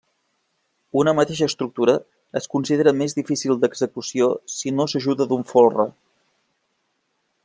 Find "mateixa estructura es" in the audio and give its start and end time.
1.17-2.49